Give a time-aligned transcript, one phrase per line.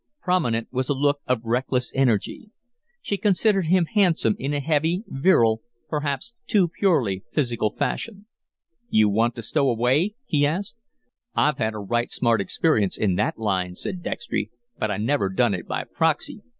[0.19, 2.49] Prominent was a look of reckless energy.
[3.03, 8.25] She considered him handsome in a heavy, virile, perhaps too purely physical fashion.
[8.89, 10.75] "You want to stowaway?" he asked.
[11.35, 15.53] "I've had a right smart experience in that line," said Dextry, "but I never done
[15.53, 16.41] it by proxy.